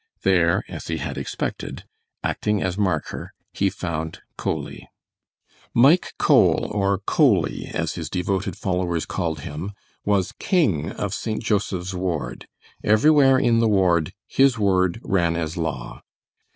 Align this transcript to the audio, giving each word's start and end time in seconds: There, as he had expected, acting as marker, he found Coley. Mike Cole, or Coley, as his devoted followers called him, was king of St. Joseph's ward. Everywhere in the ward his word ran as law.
There, 0.23 0.63
as 0.67 0.87
he 0.87 0.97
had 0.97 1.15
expected, 1.15 1.83
acting 2.23 2.59
as 2.59 2.75
marker, 2.75 3.33
he 3.53 3.69
found 3.69 4.19
Coley. 4.35 4.89
Mike 5.75 6.15
Cole, 6.17 6.67
or 6.71 6.97
Coley, 6.97 7.67
as 7.67 7.93
his 7.93 8.09
devoted 8.09 8.55
followers 8.57 9.05
called 9.05 9.41
him, 9.41 9.73
was 10.03 10.31
king 10.39 10.91
of 10.91 11.13
St. 11.13 11.43
Joseph's 11.43 11.93
ward. 11.93 12.47
Everywhere 12.83 13.37
in 13.37 13.59
the 13.59 13.69
ward 13.69 14.11
his 14.27 14.57
word 14.57 14.99
ran 15.03 15.35
as 15.35 15.55
law. 15.55 16.01